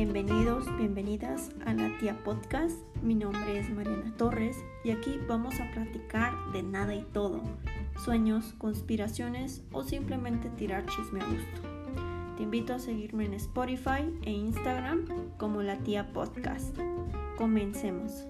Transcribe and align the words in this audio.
Bienvenidos, 0.00 0.64
bienvenidas 0.76 1.50
a 1.66 1.74
la 1.74 1.98
tía 1.98 2.22
podcast. 2.22 2.78
Mi 3.02 3.16
nombre 3.16 3.58
es 3.58 3.68
Mariana 3.68 4.14
Torres 4.16 4.56
y 4.84 4.92
aquí 4.92 5.18
vamos 5.26 5.58
a 5.58 5.68
platicar 5.72 6.32
de 6.52 6.62
nada 6.62 6.94
y 6.94 7.02
todo, 7.02 7.42
sueños, 8.04 8.54
conspiraciones 8.58 9.64
o 9.72 9.82
simplemente 9.82 10.50
tirar 10.50 10.86
chisme 10.86 11.20
a 11.20 11.24
gusto. 11.24 11.62
Te 12.36 12.44
invito 12.44 12.74
a 12.74 12.78
seguirme 12.78 13.24
en 13.24 13.34
Spotify 13.34 14.08
e 14.22 14.30
Instagram 14.30 15.04
como 15.36 15.62
la 15.62 15.78
tía 15.78 16.12
podcast. 16.12 16.78
Comencemos. 17.36 18.24